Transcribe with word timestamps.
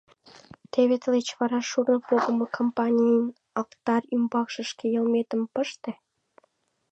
Теве 0.71 0.95
тылеч 1.01 1.27
вара 1.39 1.59
шурно 1.69 1.97
погымо 2.07 2.45
кампанийын 2.57 3.27
алтарь 3.59 4.09
ӱмбакше 4.15 4.61
шке 4.71 4.85
йылметым 4.95 5.41
пыште?.. 5.53 5.91